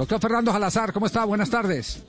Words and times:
Doctor 0.00 0.18
Fernando 0.18 0.50
Salazar, 0.50 0.94
¿cómo 0.94 1.04
está? 1.04 1.26
Buenas 1.26 1.50
tardes. 1.50 2.02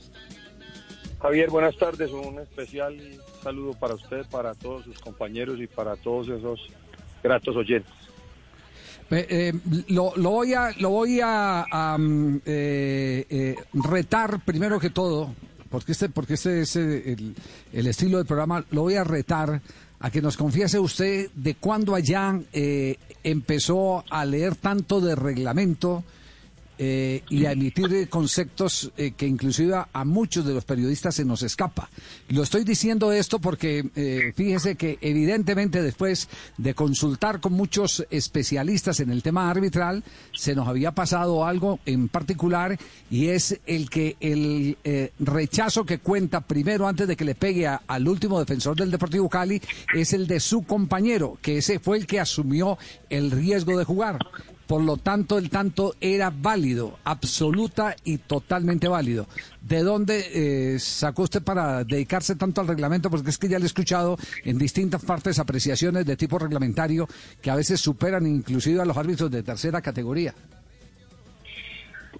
Javier, 1.22 1.50
buenas 1.50 1.76
tardes. 1.76 2.10
Un 2.12 2.40
especial 2.40 2.96
saludo 3.44 3.74
para 3.74 3.96
usted, 3.96 4.26
para 4.32 4.56
todos 4.56 4.86
sus 4.86 4.98
compañeros 5.00 5.60
y 5.60 5.68
para 5.68 5.98
todos 5.98 6.30
esos 6.30 6.70
gratos 7.22 7.54
oyentes. 7.54 7.92
Eh, 9.10 9.28
eh, 9.30 9.54
lo, 9.90 10.14
lo 10.16 10.30
voy 10.30 10.54
a, 10.54 10.72
lo 10.80 10.92
voy 10.92 11.20
a, 11.20 11.64
a, 11.64 11.98
um, 11.98 12.40
eh, 12.46 13.26
eh, 13.30 13.56
retar 13.74 14.40
primero 14.46 14.80
que 14.80 14.92
todo, 14.92 15.36
porque 15.70 15.92
este, 15.92 16.08
porque 16.08 16.36
este 16.36 16.62
es 16.62 16.78
el, 16.78 17.36
el, 17.74 17.88
estilo 17.88 18.20
del 18.20 18.26
programa, 18.26 18.64
lo 18.72 18.84
voy 18.84 18.96
a 18.96 19.04
retar 19.04 19.60
a 20.00 20.10
que 20.10 20.22
nos 20.22 20.38
confiese 20.38 20.80
usted 20.80 21.30
de 21.36 21.56
cuándo 21.56 21.94
allá 21.94 22.40
eh, 22.54 22.96
empezó 23.22 24.06
a 24.10 24.24
leer 24.24 24.56
tanto 24.56 25.02
de 25.02 25.14
reglamento 25.14 26.06
eh, 26.84 27.22
y 27.30 27.46
a 27.46 27.54
conceptos 28.10 28.92
eh, 28.98 29.12
que 29.12 29.28
inclusive 29.28 29.76
a, 29.94 30.04
muchos 30.04 30.48
de 30.48 30.56
los 30.56 30.66
periodistas 30.66 31.14
se 31.14 31.24
nos 31.24 31.44
escapa. 31.44 31.92
Lo 32.30 32.42
estoy 32.42 32.64
diciendo 32.64 33.12
esto 33.12 33.38
porque 33.38 33.86
eh, 33.96 34.34
fíjese 34.36 34.76
que 34.76 34.98
evidentemente 35.02 35.84
después 35.84 36.28
de 36.58 36.74
consultar 36.74 37.40
con 37.40 37.54
muchos 37.54 38.04
especialistas 38.10 39.00
en 39.00 39.12
el 39.12 39.22
tema 39.22 39.52
arbitral, 39.52 40.04
se 40.34 40.56
nos 40.56 40.68
había 40.68 40.92
pasado 40.94 41.46
algo 41.46 41.80
en 41.86 42.10
particular 42.10 42.80
y 43.12 43.28
es 43.28 43.60
el 43.68 43.88
que 43.88 44.18
el 44.20 44.76
eh, 44.84 45.12
rechazo 45.20 45.86
que 45.86 46.00
cuenta 46.00 46.42
primero 46.42 46.88
antes 46.88 47.08
de 47.08 47.16
que 47.16 47.26
le 47.26 47.36
pegue 47.36 47.68
al 47.68 48.08
último 48.08 48.40
defensor 48.40 48.76
del 48.76 48.90
Deportivo 48.90 49.30
Cali 49.30 49.62
es 49.94 50.14
el 50.14 50.26
de 50.26 50.40
su 50.40 50.64
compañero, 50.64 51.38
que 51.44 51.60
ese 51.60 51.78
fue 51.78 51.98
el 51.98 52.08
que 52.08 52.20
asumió 52.20 52.80
el 53.12 53.30
riesgo 53.30 53.78
de 53.78 53.86
jugar. 53.86 54.18
Por 54.72 54.84
lo 54.84 54.96
tanto, 54.96 55.38
el 55.38 55.50
tanto 55.50 55.96
era 56.00 56.32
válido, 56.34 56.98
absoluta 57.04 57.94
y 58.06 58.20
totalmente 58.20 58.88
válido. 58.88 59.26
¿De 59.60 59.84
dónde 59.84 60.24
eh, 60.34 60.80
sacó 60.80 61.24
usted 61.24 61.44
para 61.44 61.84
dedicarse 61.84 62.38
tanto 62.38 62.62
al 62.62 62.70
reglamento? 62.70 63.10
Porque 63.10 63.32
es 63.32 63.38
que 63.38 63.50
ya 63.50 63.60
le 63.60 63.66
he 63.66 63.68
escuchado 63.68 64.16
en 64.46 64.58
distintas 64.58 65.04
partes 65.04 65.40
apreciaciones 65.40 66.06
de 66.06 66.16
tipo 66.16 66.40
reglamentario 66.40 67.06
que 67.42 67.52
a 67.52 67.58
veces 67.58 67.82
superan 67.82 68.26
inclusive 68.26 68.80
a 68.80 68.86
los 68.86 68.96
árbitros 68.96 69.30
de 69.30 69.44
tercera 69.44 69.82
categoría. 69.82 70.34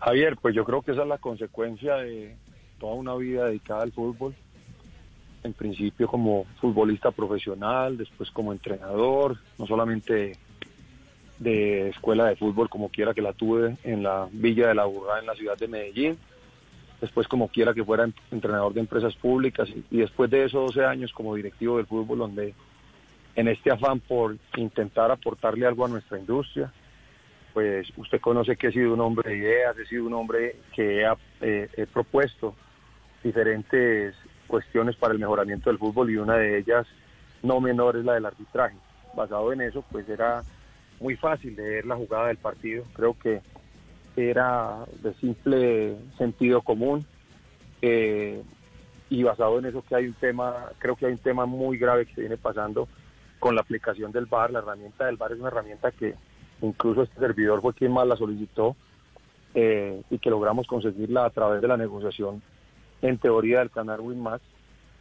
Javier, 0.02 0.36
pues 0.36 0.54
yo 0.54 0.66
creo 0.66 0.82
que 0.82 0.92
esa 0.92 1.04
es 1.04 1.08
la 1.08 1.20
consecuencia 1.20 1.96
de 1.96 2.36
toda 2.82 2.96
una 2.96 3.16
vida 3.16 3.46
dedicada 3.46 3.84
al 3.84 3.94
fútbol. 3.94 4.36
En 5.46 5.54
principio 5.54 6.06
como 6.06 6.44
futbolista 6.60 7.12
profesional, 7.12 7.98
después 7.98 8.30
como 8.32 8.52
entrenador, 8.52 9.38
no 9.58 9.66
solamente 9.66 10.34
de 11.42 11.90
escuela 11.90 12.28
de 12.28 12.36
fútbol 12.36 12.70
como 12.70 12.90
quiera 12.90 13.16
que 13.16 13.22
la 13.22 13.34
tuve 13.34 13.76
en 13.84 14.04
la 14.04 14.28
Villa 14.32 14.68
de 14.68 14.76
la 14.76 14.86
Burrada 14.86 15.20
en 15.20 15.26
la 15.26 15.34
ciudad 15.34 15.58
de 15.58 15.68
Medellín, 15.68 16.18
después 17.02 17.28
como 17.28 17.48
quiera 17.48 17.74
que 17.74 17.84
fuera 17.84 18.08
entrenador 18.30 18.74
de 18.74 18.82
empresas 18.82 19.16
públicas 19.16 19.68
y, 19.90 19.98
después 19.98 20.30
de 20.30 20.46
esos 20.46 20.68
12 20.68 20.86
años 20.86 21.12
como 21.12 21.34
directivo 21.34 21.78
del 21.78 21.88
fútbol 21.88 22.20
donde 22.20 22.54
en 23.36 23.48
este 23.48 23.72
afán 23.72 24.00
por 24.00 24.38
intentar 24.56 25.10
aportarle 25.10 25.66
algo 25.66 25.84
a 25.84 25.88
nuestra 25.90 26.20
industria, 26.20 26.72
pues 27.56 27.88
usted 27.98 28.22
conoce 28.22 28.56
que 28.56 28.68
he 28.68 28.72
sido 28.72 28.94
un 28.94 29.02
hombre 29.02 29.32
de 29.32 29.38
ideas, 29.38 29.76
he 29.80 29.86
sido 29.88 30.06
un 30.06 30.14
hombre 30.14 30.58
que 30.76 31.06
ha, 31.06 31.18
eh, 31.42 31.70
he 31.76 31.88
propuesto 31.88 32.54
diferentes 33.24 34.14
cuestiones 34.46 34.96
para 34.96 35.14
el 35.14 35.20
mejoramiento 35.20 35.72
del 35.72 35.80
fútbol 35.80 36.12
y 36.12 36.18
una 36.18 36.36
de 36.36 36.60
ellas 36.60 36.86
no 37.42 37.60
menor 37.60 37.98
es 37.98 38.06
la 38.06 38.14
del 38.14 38.28
arbitraje. 38.28 38.76
Basado 39.16 39.52
en 39.52 39.62
eso, 39.62 39.84
pues 39.92 40.08
era 40.08 40.44
muy 41.02 41.16
fácil 41.18 41.56
de 41.56 41.68
ver 41.68 41.86
la 41.86 41.96
jugada 41.96 42.28
del 42.28 42.38
partido. 42.38 42.86
Creo 42.94 43.18
que 43.18 43.42
era 44.16 44.86
de 45.02 45.14
simple 45.16 45.98
sentido 46.18 46.62
común 46.62 47.06
eh, 47.82 48.42
y 49.10 49.24
basado 49.24 49.60
en 49.60 49.66
eso 49.66 49.84
que 49.88 49.96
hay 49.96 50.06
un 50.06 50.14
tema, 50.14 50.72
creo 50.78 50.96
que 50.96 51.08
hay 51.08 51.14
un 51.14 51.18
tema 51.18 51.46
muy 51.46 51.78
grave 51.78 52.06
que 52.06 52.14
se 52.14 52.22
viene 52.22 52.38
pasando 52.38 52.88
con 53.40 53.56
la 53.56 53.62
aplicación 53.62 54.12
del 54.12 54.28
VAR. 54.28 54.52
La 54.52 54.60
herramienta 54.60 55.06
del 55.06 55.18
VAR 55.18 55.34
es 55.34 55.40
una 55.40 55.50
herramienta 55.50 55.92
que 55.92 56.14
incluso 56.62 57.02
este 57.02 57.20
servidor 57.20 57.62
fue 57.62 57.74
quien 57.74 57.92
más 57.92 58.08
la 58.08 58.16
solicitó 58.16 58.76
eh, 59.56 60.02
y 60.10 60.20
que 60.20 60.30
logramos 60.30 60.68
conseguirla 60.68 61.26
a 61.26 61.30
través 61.32 61.62
de 61.62 61.68
la 61.68 61.78
negociación 61.78 62.42
en 63.02 63.18
teoría 63.18 63.60
del 63.60 63.72
canal 63.72 64.00
WinMax, 64.00 64.44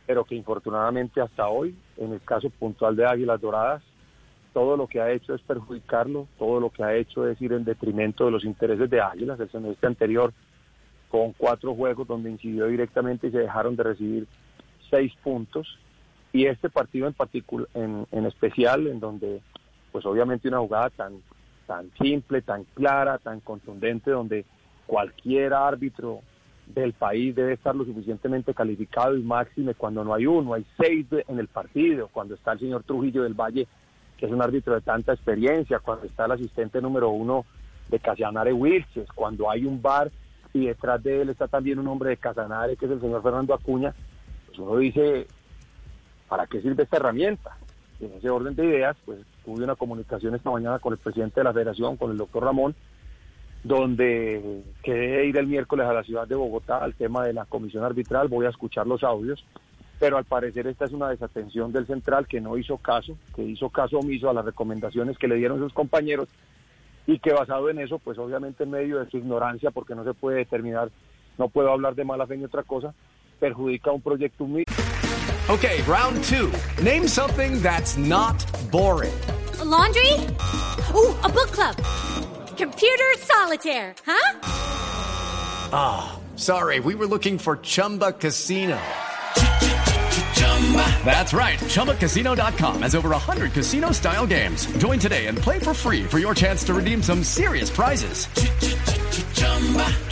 pero 0.06 0.24
que 0.24 0.34
infortunadamente 0.34 1.20
hasta 1.20 1.46
hoy, 1.48 1.76
en 1.98 2.14
el 2.14 2.22
caso 2.22 2.48
puntual 2.48 2.96
de 2.96 3.06
Águilas 3.06 3.40
Doradas, 3.40 3.82
todo 4.52 4.76
lo 4.76 4.86
que 4.86 5.00
ha 5.00 5.10
hecho 5.10 5.34
es 5.34 5.40
perjudicarlo, 5.42 6.26
todo 6.38 6.60
lo 6.60 6.70
que 6.70 6.82
ha 6.82 6.94
hecho 6.94 7.28
es 7.28 7.40
ir 7.40 7.52
en 7.52 7.64
detrimento 7.64 8.24
de 8.24 8.30
los 8.30 8.44
intereses 8.44 8.90
de 8.90 9.00
Águilas. 9.00 9.38
El 9.40 9.50
semestre 9.50 9.86
anterior, 9.86 10.32
con 11.08 11.32
cuatro 11.32 11.74
juegos 11.74 12.06
donde 12.06 12.30
incidió 12.30 12.66
directamente 12.66 13.28
y 13.28 13.30
se 13.30 13.38
dejaron 13.38 13.76
de 13.76 13.82
recibir 13.82 14.26
seis 14.90 15.12
puntos. 15.22 15.78
Y 16.32 16.46
este 16.46 16.68
partido 16.70 17.06
en 17.06 17.14
particular, 17.14 17.68
en, 17.74 18.06
especial, 18.26 18.86
en 18.86 19.00
donde, 19.00 19.40
pues 19.90 20.06
obviamente 20.06 20.48
una 20.48 20.60
jugada 20.60 20.90
tan, 20.90 21.14
tan 21.66 21.90
simple, 22.00 22.42
tan 22.42 22.64
clara, 22.74 23.18
tan 23.18 23.40
contundente, 23.40 24.10
donde 24.10 24.44
cualquier 24.86 25.54
árbitro 25.54 26.20
del 26.66 26.92
país 26.92 27.34
debe 27.34 27.54
estar 27.54 27.74
lo 27.74 27.84
suficientemente 27.84 28.54
calificado 28.54 29.16
y 29.16 29.22
máxime 29.22 29.74
cuando 29.74 30.04
no 30.04 30.14
hay 30.14 30.26
uno, 30.26 30.54
hay 30.54 30.64
seis 30.78 31.04
en 31.26 31.38
el 31.40 31.48
partido, 31.48 32.08
cuando 32.12 32.34
está 32.34 32.52
el 32.52 32.60
señor 32.60 32.84
Trujillo 32.84 33.24
del 33.24 33.34
Valle 33.34 33.66
que 34.20 34.26
es 34.26 34.32
un 34.32 34.42
árbitro 34.42 34.74
de 34.74 34.82
tanta 34.82 35.14
experiencia, 35.14 35.78
cuando 35.78 36.04
está 36.04 36.26
el 36.26 36.32
asistente 36.32 36.82
número 36.82 37.08
uno 37.08 37.46
de 37.88 37.98
Casanare 37.98 38.52
Wilches, 38.52 39.10
cuando 39.14 39.50
hay 39.50 39.64
un 39.64 39.80
bar 39.80 40.10
y 40.52 40.66
detrás 40.66 41.02
de 41.02 41.22
él 41.22 41.30
está 41.30 41.48
también 41.48 41.78
un 41.78 41.88
hombre 41.88 42.10
de 42.10 42.16
Casanare, 42.18 42.76
que 42.76 42.84
es 42.84 42.92
el 42.92 43.00
señor 43.00 43.22
Fernando 43.22 43.54
Acuña, 43.54 43.94
pues 44.46 44.58
uno 44.58 44.76
dice, 44.76 45.26
¿para 46.28 46.46
qué 46.46 46.60
sirve 46.60 46.82
esta 46.82 46.98
herramienta? 46.98 47.56
Y 47.98 48.04
en 48.04 48.12
ese 48.12 48.28
orden 48.28 48.54
de 48.54 48.66
ideas, 48.66 48.94
pues 49.06 49.20
tuve 49.42 49.64
una 49.64 49.74
comunicación 49.74 50.34
esta 50.34 50.50
mañana 50.50 50.78
con 50.80 50.92
el 50.92 50.98
presidente 50.98 51.40
de 51.40 51.44
la 51.44 51.54
federación, 51.54 51.96
con 51.96 52.10
el 52.10 52.18
doctor 52.18 52.44
Ramón, 52.44 52.74
donde 53.64 54.62
quedé 54.82 55.26
ir 55.28 55.38
el 55.38 55.46
miércoles 55.46 55.86
a 55.86 55.94
la 55.94 56.02
ciudad 56.02 56.28
de 56.28 56.34
Bogotá 56.34 56.76
al 56.76 56.94
tema 56.94 57.24
de 57.24 57.32
la 57.32 57.46
comisión 57.46 57.84
arbitral, 57.84 58.28
voy 58.28 58.44
a 58.44 58.50
escuchar 58.50 58.86
los 58.86 59.02
audios 59.02 59.46
pero 60.00 60.16
al 60.16 60.24
parecer 60.24 60.66
esta 60.66 60.86
es 60.86 60.92
una 60.92 61.10
desatención 61.10 61.72
del 61.72 61.86
central 61.86 62.26
que 62.26 62.40
no 62.40 62.56
hizo 62.56 62.78
caso, 62.78 63.16
que 63.36 63.42
hizo 63.42 63.68
caso 63.68 63.98
omiso 63.98 64.30
a 64.30 64.34
las 64.34 64.46
recomendaciones 64.46 65.18
que 65.18 65.28
le 65.28 65.36
dieron 65.36 65.60
sus 65.60 65.74
compañeros 65.74 66.26
y 67.06 67.18
que 67.18 67.34
basado 67.34 67.68
en 67.68 67.80
eso, 67.80 67.98
pues 67.98 68.16
obviamente 68.18 68.64
en 68.64 68.70
medio 68.70 68.98
de 68.98 69.10
su 69.10 69.18
ignorancia, 69.18 69.70
porque 69.70 69.94
no 69.94 70.02
se 70.02 70.14
puede 70.14 70.38
determinar, 70.38 70.90
no 71.36 71.50
puedo 71.50 71.70
hablar 71.70 71.94
de 71.94 72.04
mala 72.04 72.26
fe 72.26 72.38
ni 72.38 72.44
otra 72.44 72.62
cosa, 72.62 72.94
perjudica 73.38 73.92
un 73.92 74.00
proyecto 74.00 74.44
humilde. 74.44 74.72
Okay, 75.50 75.82
round 75.82 76.24
two. 76.24 76.50
Name 76.82 77.06
something 77.06 77.60
that's 77.60 77.98
not 77.98 78.42
boring. 78.70 79.12
A 79.60 79.64
laundry? 79.64 80.12
Ooh, 80.94 81.14
a 81.22 81.28
book 81.28 81.50
club. 81.52 81.76
Computer 82.56 83.18
solitaire, 83.18 83.94
huh? 84.06 84.38
Ah, 85.72 86.12
oh, 86.12 86.36
sorry, 86.36 86.80
we 86.80 86.94
were 86.94 87.06
looking 87.06 87.36
for 87.36 87.56
Chumba 87.56 88.12
Casino. 88.12 88.78
That's 91.04 91.32
right. 91.32 91.58
ChumbaCasino.com 91.58 92.82
has 92.82 92.94
over 92.94 93.10
100 93.10 93.52
casino 93.52 93.90
style 93.92 94.26
games. 94.26 94.66
Join 94.78 95.00
today 95.00 95.26
and 95.26 95.36
play 95.36 95.58
for 95.58 95.74
free 95.74 96.04
for 96.04 96.20
your 96.20 96.34
chance 96.34 96.62
to 96.64 96.74
redeem 96.74 97.02
some 97.02 97.24
serious 97.24 97.70
prizes. 97.70 98.26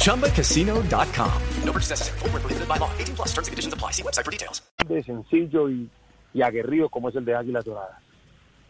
ChumbaCasino.com. 0.02 1.42
No 1.64 1.72
purchase 1.72 1.90
necessary. 1.90 2.18
Full 2.18 2.30
prohibited 2.30 2.68
by 2.68 2.78
law. 2.78 2.90
18 2.98 3.14
plus 3.14 3.28
terms 3.28 3.46
and 3.48 3.52
conditions 3.52 3.74
apply. 3.74 3.92
See 3.92 4.02
website 4.02 4.24
for 4.24 4.32
details. 4.32 4.62
De 4.88 5.02
sencillo 5.04 5.68
y, 5.68 5.88
y 6.34 6.42
aguerrido 6.42 6.88
como 6.88 7.10
es 7.10 7.16
el 7.16 7.24
de 7.24 7.36
Águilas 7.36 7.64
Doradas. 7.64 8.02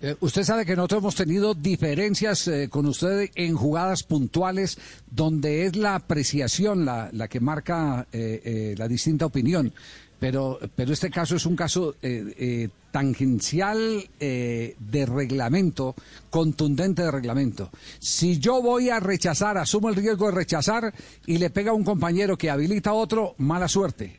Eh, 0.01 0.15
usted 0.21 0.45
sabe 0.45 0.65
que 0.65 0.77
nosotros 0.77 1.01
hemos 1.01 1.15
tenido 1.17 1.55
diferencias 1.55 2.47
eh, 2.47 2.69
con 2.69 2.87
usted 2.87 3.31
en 3.35 3.57
jugadas 3.57 4.05
puntuales 4.05 4.79
donde 5.11 5.67
es 5.67 5.75
la 5.75 5.97
apreciación 5.97 6.85
la, 6.85 7.11
la 7.13 7.27
que 7.27 7.41
marca 7.41 8.07
eh, 8.13 8.77
la 8.79 8.87
distinta 8.87 9.27
opinión 9.27 9.73
pero, 10.19 10.59
pero 10.75 10.93
este 10.93 11.11
caso 11.11 11.37
es 11.37 11.47
un 11.47 11.57
caso 11.57 11.95
eh, 12.03 12.35
eh, 12.39 12.69
tangencial 12.91 14.09
eh, 14.19 14.75
de 14.79 15.07
reglamento, 15.07 15.95
contundente 16.31 17.03
de 17.03 17.11
reglamento. 17.11 17.71
Si 17.99 18.39
yo 18.39 18.61
voy 18.61 18.91
a 18.91 19.01
rechazar, 19.01 19.59
asumo 19.59 19.89
el 19.89 19.95
riesgo 19.97 20.27
de 20.27 20.33
rechazar 20.33 20.93
y 21.27 21.39
le 21.39 21.51
pega 21.51 21.71
a 21.71 21.75
un 21.75 21.85
compañero 21.85 22.37
que 22.37 22.51
habilita 22.51 22.91
a 22.91 22.95
otro, 22.95 23.35
mala 23.39 23.69
suerte. 23.69 24.19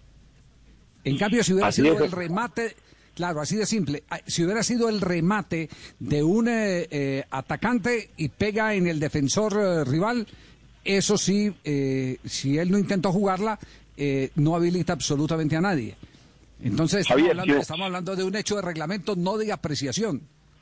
En 1.04 1.18
cambio, 1.18 1.44
si 1.44 1.54
hubiera 1.54 1.70
Así 1.70 1.82
sido 1.82 2.04
el 2.04 2.12
remate, 2.12 2.76
claro, 3.16 3.42
así 3.42 3.56
de 3.56 3.66
simple, 3.66 4.04
ah, 4.10 4.20
si 4.26 4.44
hubiera 4.44 4.64
sido 4.64 4.90
el 4.90 5.02
remate 5.02 5.70
de 6.00 6.24
un 6.24 6.48
eh, 6.48 6.88
eh, 6.92 7.24
atacante 7.30 8.12
y 8.18 8.30
pega 8.30 8.74
en 8.74 8.88
el 8.88 9.00
defensor 9.00 9.54
eh, 9.54 9.84
rival, 9.86 10.28
eso 10.86 11.18
sí, 11.18 11.54
eh, 11.64 12.18
si 12.26 12.58
él 12.58 12.72
no 12.72 12.78
intentó 12.78 13.12
jugarla, 13.12 13.60
eh, 14.00 14.32
no 14.36 14.56
habilita 14.56 14.94
absolutamente 14.94 15.56
a 15.56 15.62
nadie. 15.62 15.96
Entonces, 16.64 17.02
estamos, 17.02 17.22
Javier, 17.22 17.32
hablando, 17.32 17.54
yo- 17.54 17.60
estamos 17.62 17.86
hablando 17.86 18.16
de 18.16 18.24
un 18.24 18.36
hecho 18.36 18.56
de 18.56 18.62
reglamento, 18.64 19.16
no 19.16 19.38
de 19.38 19.52
apreciación. 19.52 20.22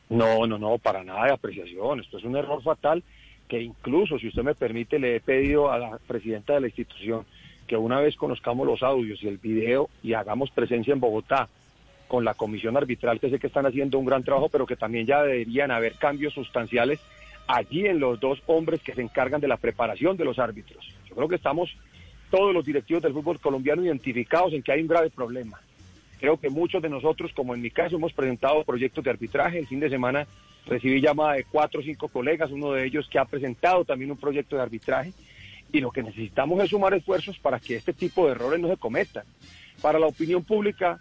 No, 0.09 0.45
no, 0.47 0.57
no, 0.57 0.77
para 0.77 1.03
nada 1.03 1.25
de 1.25 1.33
apreciación. 1.33 1.99
Esto 1.99 2.17
es 2.17 2.23
un 2.23 2.35
error 2.35 2.61
fatal 2.63 3.03
que 3.47 3.61
incluso, 3.61 4.19
si 4.19 4.27
usted 4.27 4.43
me 4.43 4.55
permite, 4.55 4.99
le 4.99 5.15
he 5.15 5.19
pedido 5.19 5.71
a 5.71 5.77
la 5.77 5.97
presidenta 6.07 6.53
de 6.53 6.61
la 6.61 6.67
institución 6.67 7.25
que 7.67 7.75
una 7.77 7.99
vez 7.99 8.15
conozcamos 8.15 8.65
los 8.65 8.83
audios 8.83 9.21
y 9.23 9.27
el 9.27 9.37
video 9.37 9.89
y 10.03 10.13
hagamos 10.13 10.51
presencia 10.51 10.93
en 10.93 10.99
Bogotá 10.99 11.49
con 12.07 12.23
la 12.23 12.33
comisión 12.33 12.77
arbitral, 12.77 13.19
que 13.19 13.29
sé 13.29 13.37
que 13.39 13.47
están 13.47 13.65
haciendo 13.65 13.99
un 13.99 14.05
gran 14.05 14.23
trabajo, 14.23 14.47
pero 14.49 14.65
que 14.65 14.77
también 14.77 15.05
ya 15.05 15.21
deberían 15.23 15.71
haber 15.71 15.95
cambios 15.95 16.33
sustanciales 16.33 16.99
allí 17.47 17.85
en 17.85 17.99
los 17.99 18.19
dos 18.19 18.39
hombres 18.47 18.81
que 18.81 18.93
se 18.93 19.01
encargan 19.01 19.41
de 19.41 19.47
la 19.49 19.57
preparación 19.57 20.15
de 20.15 20.23
los 20.25 20.39
árbitros. 20.39 20.85
Yo 21.09 21.15
creo 21.15 21.27
que 21.27 21.35
estamos 21.35 21.69
todos 22.29 22.53
los 22.53 22.65
directivos 22.65 23.03
del 23.03 23.13
fútbol 23.13 23.39
colombiano 23.39 23.83
identificados 23.83 24.53
en 24.53 24.63
que 24.63 24.71
hay 24.71 24.81
un 24.81 24.87
grave 24.87 25.09
problema. 25.09 25.59
Creo 26.19 26.37
que 26.37 26.49
muchos 26.49 26.81
de 26.81 26.89
nosotros, 26.89 27.31
como 27.33 27.53
en 27.53 27.61
mi 27.61 27.69
caso, 27.69 27.95
hemos 27.95 28.13
presentado 28.13 28.63
proyectos 28.63 29.03
de 29.03 29.11
arbitraje. 29.11 29.59
El 29.59 29.67
fin 29.67 29.79
de 29.79 29.89
semana 29.89 30.27
recibí 30.65 30.99
llamada 30.99 31.33
de 31.33 31.43
cuatro 31.43 31.79
o 31.79 31.83
cinco 31.83 32.07
colegas, 32.07 32.51
uno 32.51 32.71
de 32.71 32.85
ellos 32.85 33.07
que 33.09 33.19
ha 33.19 33.25
presentado 33.25 33.85
también 33.85 34.11
un 34.11 34.17
proyecto 34.17 34.55
de 34.55 34.63
arbitraje. 34.63 35.13
Y 35.71 35.79
lo 35.79 35.91
que 35.91 36.01
necesitamos 36.01 36.63
es 36.63 36.69
sumar 36.69 36.93
esfuerzos 36.93 37.37
para 37.39 37.59
que 37.59 37.75
este 37.75 37.93
tipo 37.93 38.25
de 38.25 38.31
errores 38.31 38.59
no 38.59 38.67
se 38.67 38.77
cometan. 38.77 39.25
Para 39.81 39.99
la 39.99 40.07
opinión 40.07 40.43
pública 40.43 40.99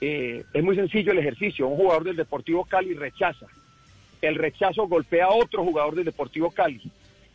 eh, 0.00 0.44
es 0.52 0.62
muy 0.62 0.76
sencillo 0.76 1.12
el 1.12 1.18
ejercicio. 1.18 1.66
Un 1.66 1.76
jugador 1.76 2.04
del 2.04 2.16
Deportivo 2.16 2.64
Cali 2.64 2.94
rechaza. 2.94 3.46
El 4.20 4.34
rechazo 4.34 4.86
golpea 4.86 5.26
a 5.26 5.34
otro 5.34 5.64
jugador 5.64 5.94
del 5.94 6.04
Deportivo 6.04 6.50
Cali. 6.50 6.82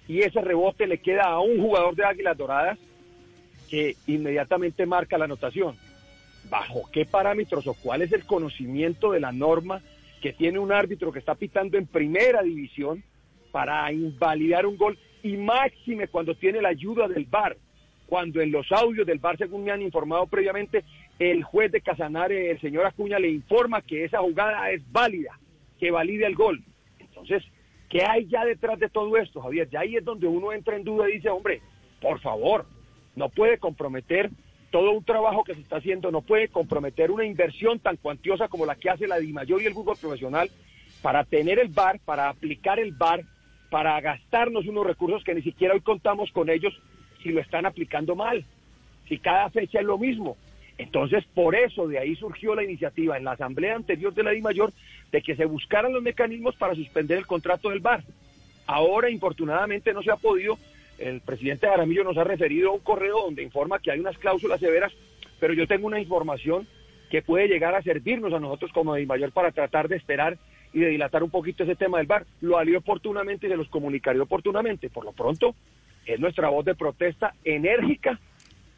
Y 0.07 0.19
ese 0.19 0.41
rebote 0.41 0.85
le 0.85 0.99
queda 0.99 1.23
a 1.23 1.39
un 1.39 1.59
jugador 1.59 1.95
de 1.95 2.05
Águilas 2.05 2.37
Doradas 2.37 2.77
que 3.73 3.95
inmediatamente 4.05 4.85
marca 4.85 5.17
la 5.17 5.25
anotación. 5.25 5.75
¿Bajo 6.47 6.83
qué 6.91 7.05
parámetros 7.05 7.65
o 7.65 7.73
cuál 7.73 8.03
es 8.03 8.11
el 8.11 8.23
conocimiento 8.23 9.13
de 9.13 9.19
la 9.19 9.31
norma 9.31 9.81
que 10.21 10.31
tiene 10.31 10.59
un 10.59 10.71
árbitro 10.71 11.11
que 11.11 11.17
está 11.17 11.33
pitando 11.33 11.79
en 11.79 11.87
primera 11.87 12.43
división 12.43 13.03
para 13.51 13.91
invalidar 13.91 14.67
un 14.67 14.77
gol 14.77 14.99
y 15.23 15.37
máxime 15.37 16.07
cuando 16.07 16.35
tiene 16.35 16.61
la 16.61 16.69
ayuda 16.69 17.07
del 17.07 17.25
VAR? 17.25 17.57
Cuando 18.05 18.41
en 18.41 18.51
los 18.51 18.71
audios 18.71 19.07
del 19.07 19.17
VAR, 19.17 19.39
según 19.39 19.63
me 19.63 19.71
han 19.71 19.81
informado 19.81 20.27
previamente, 20.27 20.83
el 21.17 21.41
juez 21.41 21.71
de 21.71 21.81
Casanare, 21.81 22.51
el 22.51 22.61
señor 22.61 22.85
Acuña, 22.85 23.17
le 23.17 23.31
informa 23.31 23.81
que 23.81 24.03
esa 24.03 24.19
jugada 24.19 24.69
es 24.69 24.83
válida, 24.91 25.39
que 25.79 25.89
valida 25.89 26.27
el 26.27 26.35
gol. 26.35 26.61
Entonces, 26.99 27.41
¿qué 27.89 28.03
hay 28.03 28.27
ya 28.27 28.45
detrás 28.45 28.77
de 28.77 28.89
todo 28.89 29.17
esto, 29.17 29.41
Javier? 29.41 29.67
Ya 29.71 29.79
ahí 29.79 29.95
es 29.95 30.05
donde 30.05 30.27
uno 30.27 30.53
entra 30.53 30.75
en 30.75 30.83
duda 30.83 31.09
y 31.09 31.13
dice, 31.13 31.29
hombre, 31.29 31.59
por 31.99 32.19
favor, 32.19 32.67
no 33.15 33.29
puede 33.29 33.57
comprometer 33.57 34.29
todo 34.71 34.91
un 34.91 35.03
trabajo 35.03 35.43
que 35.43 35.53
se 35.53 35.61
está 35.61 35.77
haciendo, 35.77 36.11
no 36.11 36.21
puede 36.21 36.47
comprometer 36.47 37.11
una 37.11 37.25
inversión 37.25 37.79
tan 37.79 37.95
cuantiosa 37.97 38.47
como 38.47 38.65
la 38.65 38.75
que 38.75 38.89
hace 38.89 39.07
la 39.07 39.19
DIMAYOR 39.19 39.61
y 39.61 39.65
el 39.65 39.73
fútbol 39.73 39.97
profesional 40.01 40.49
para 41.01 41.23
tener 41.23 41.59
el 41.59 41.67
VAR, 41.67 41.99
para 41.99 42.29
aplicar 42.29 42.79
el 42.79 42.91
VAR, 42.93 43.23
para 43.69 43.99
gastarnos 44.01 44.65
unos 44.65 44.87
recursos 44.87 45.23
que 45.23 45.35
ni 45.35 45.41
siquiera 45.41 45.75
hoy 45.75 45.81
contamos 45.81 46.31
con 46.31 46.49
ellos 46.49 46.73
si 47.21 47.29
lo 47.29 47.39
están 47.39 47.65
aplicando 47.65 48.15
mal, 48.15 48.43
si 49.07 49.19
cada 49.19 49.49
fecha 49.49 49.79
es 49.79 49.85
lo 49.85 49.97
mismo. 49.97 50.37
Entonces, 50.77 51.23
por 51.35 51.55
eso 51.55 51.87
de 51.87 51.99
ahí 51.99 52.15
surgió 52.15 52.55
la 52.55 52.63
iniciativa 52.63 53.15
en 53.15 53.25
la 53.25 53.33
asamblea 53.33 53.75
anterior 53.75 54.13
de 54.13 54.23
la 54.23 54.31
DIMAYOR 54.31 54.73
de 55.11 55.21
que 55.21 55.35
se 55.35 55.45
buscaran 55.45 55.93
los 55.93 56.01
mecanismos 56.01 56.55
para 56.55 56.73
suspender 56.73 57.19
el 57.19 57.27
contrato 57.27 57.69
del 57.69 57.79
VAR. 57.79 58.03
Ahora, 58.65 59.09
infortunadamente, 59.09 59.93
no 59.93 60.01
se 60.01 60.11
ha 60.11 60.15
podido. 60.15 60.57
El 60.97 61.21
presidente 61.21 61.67
Jaramillo 61.67 62.03
nos 62.03 62.17
ha 62.17 62.23
referido 62.23 62.69
a 62.69 62.73
un 62.73 62.79
correo 62.79 63.23
donde 63.23 63.43
informa 63.43 63.79
que 63.79 63.91
hay 63.91 63.99
unas 63.99 64.17
cláusulas 64.17 64.59
severas, 64.59 64.93
pero 65.39 65.53
yo 65.53 65.67
tengo 65.67 65.87
una 65.87 65.99
información 65.99 66.67
que 67.09 67.21
puede 67.21 67.47
llegar 67.47 67.75
a 67.75 67.81
servirnos 67.81 68.33
a 68.33 68.39
nosotros 68.39 68.71
como 68.71 68.95
DIMAYOR 68.95 69.31
para 69.31 69.51
tratar 69.51 69.87
de 69.87 69.97
esperar 69.97 70.37
y 70.73 70.79
de 70.79 70.89
dilatar 70.89 71.23
un 71.23 71.29
poquito 71.29 71.63
ese 71.63 71.75
tema 71.75 71.99
del 71.99 72.07
VAR. 72.07 72.25
Lo 72.41 72.57
haría 72.57 72.77
oportunamente 72.77 73.47
y 73.47 73.49
se 73.49 73.57
los 73.57 73.69
comunicaré 73.69 74.19
oportunamente. 74.19 74.89
Por 74.89 75.05
lo 75.05 75.11
pronto, 75.11 75.55
es 76.05 76.19
nuestra 76.19 76.49
voz 76.49 76.65
de 76.65 76.75
protesta 76.75 77.35
enérgica 77.43 78.19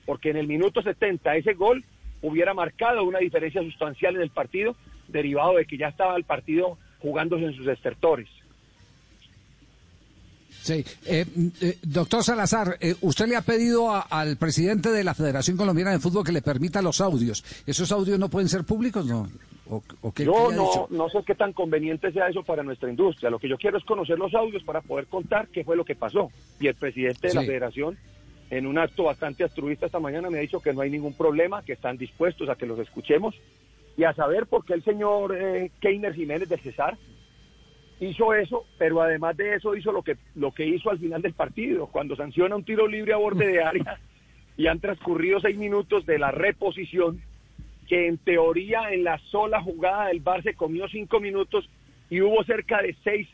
porque 0.06 0.30
en 0.30 0.38
el 0.38 0.48
minuto 0.48 0.82
70 0.82 1.36
ese 1.36 1.54
gol 1.54 1.84
hubiera 2.22 2.54
marcado 2.54 3.04
una 3.04 3.20
diferencia 3.20 3.62
sustancial 3.62 4.16
en 4.16 4.22
el 4.22 4.30
partido, 4.30 4.76
derivado 5.08 5.56
de 5.56 5.66
que 5.66 5.78
ya 5.78 5.88
estaba 5.88 6.16
el 6.16 6.24
partido 6.24 6.78
jugándose 7.00 7.46
en 7.46 7.54
sus 7.54 7.68
estertores. 7.68 8.30
Sí. 10.66 10.84
Eh, 11.06 11.26
eh, 11.62 11.78
doctor 11.84 12.24
Salazar, 12.24 12.78
eh, 12.80 12.96
usted 13.02 13.28
le 13.28 13.36
ha 13.36 13.42
pedido 13.42 13.92
a- 13.92 14.00
al 14.02 14.36
presidente 14.38 14.90
de 14.92 15.04
la 15.04 15.14
Federación 15.14 15.58
Colombiana 15.58 15.92
de 15.92 16.00
Fútbol 16.00 16.24
que 16.26 16.32
le 16.32 16.42
permita 16.42 16.82
los 16.82 17.02
audios. 17.02 17.44
¿Esos 17.68 17.92
audios 17.92 18.18
no 18.18 18.30
pueden 18.30 18.50
ser 18.50 18.64
públicos? 18.64 19.06
¿No? 19.06 19.30
¿O, 19.70 19.84
o 20.02 20.12
qué, 20.12 20.26
Yo 20.26 20.34
qué 20.50 20.56
no, 20.56 20.64
dicho? 20.68 20.88
no 20.90 21.08
sé 21.10 21.20
qué 21.24 21.36
tan 21.36 21.54
conveniente 21.54 22.12
sea 22.12 22.30
eso 22.30 22.42
para 22.42 22.64
nuestra 22.64 22.90
industria. 22.90 23.30
Lo 23.30 23.38
que 23.38 23.48
yo 23.48 23.58
quiero 23.60 23.78
es 23.78 23.84
conocer 23.84 24.18
los 24.18 24.34
audios 24.34 24.64
para 24.64 24.82
poder 24.82 25.06
contar 25.06 25.48
qué 25.50 25.64
fue 25.64 25.76
lo 25.76 25.86
que 25.86 25.94
pasó. 25.96 26.32
Y 26.60 26.66
el 26.66 26.74
presidente 26.74 27.28
de 27.28 27.34
la 27.36 27.42
federación, 27.42 27.96
en 28.50 28.66
un 28.66 28.80
acto 28.80 29.04
bastante 29.04 29.44
altruista 29.44 29.86
esta 29.86 30.00
mañana, 30.00 30.32
me 30.32 30.40
ha 30.40 30.42
dicho 30.42 30.62
que 30.62 30.74
no 30.74 30.82
hay 30.82 30.90
ningún 30.90 31.14
problema, 31.14 31.62
que 31.64 31.74
están 31.74 31.98
dispuestos 31.98 32.50
a 32.50 32.56
que 32.56 32.66
los 32.66 32.80
escuchemos 32.80 33.36
y 33.98 34.04
a 34.04 34.14
saber 34.14 34.48
por 34.48 34.66
qué 34.66 34.74
el 34.74 34.84
señor 34.84 35.36
eh, 35.38 35.70
Keiner 35.80 36.16
Jiménez 36.16 36.50
de 36.50 36.58
Cesar 36.58 36.98
hizo 38.00 38.34
eso, 38.34 38.66
pero 38.78 39.02
además 39.02 39.38
de 39.38 39.56
eso 39.56 39.76
hizo 39.76 39.92
lo 39.92 40.02
que, 40.02 40.18
lo 40.36 40.52
que 40.52 40.66
hizo 40.66 40.90
al 40.90 41.00
final 41.00 41.22
del 41.22 41.34
partido, 41.34 41.88
cuando 41.88 42.16
sanciona 42.16 42.56
un 42.56 42.64
tiro 42.64 42.88
libre 42.88 43.14
a 43.14 43.18
borde 43.18 43.48
de 43.48 43.64
área 43.64 44.00
y 44.58 44.68
han 44.68 44.80
transcurrido 44.80 45.40
seis 45.40 45.58
minutos 45.58 46.06
de 46.06 46.20
la 46.20 46.32
reposición 46.32 47.22
que 47.88 48.08
en 48.08 48.18
teoría 48.18 48.92
en 48.92 49.04
la 49.04 49.20
sola 49.30 49.62
jugada 49.62 50.08
del 50.08 50.20
Bar 50.20 50.44
se 50.44 50.56
comió 50.56 50.88
cinco 50.88 51.20
minutos 51.20 51.70
y 52.10 52.22
hubo 52.22 52.44
cerca 52.44 52.82
de 52.82 52.96
seis 53.04 53.28